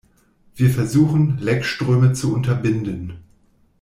[0.55, 3.19] Wir versuchen, Leckströme zu unterbinden.